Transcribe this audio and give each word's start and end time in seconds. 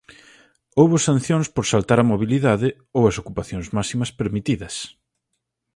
Houbo 0.79 0.97
sancións 1.07 1.47
por 1.55 1.65
saltar 1.71 1.99
a 2.01 2.09
mobilidade 2.11 2.69
ou 2.97 3.03
as 3.09 3.15
ocupacións 3.21 3.67
máximas 3.77 4.11
permitidas. 4.19 4.75